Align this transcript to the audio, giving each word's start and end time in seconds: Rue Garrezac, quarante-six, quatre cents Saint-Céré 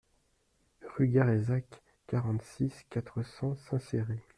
Rue 0.95 1.09
Garrezac, 1.09 1.83
quarante-six, 2.07 2.85
quatre 2.89 3.21
cents 3.21 3.53
Saint-Céré 3.53 4.17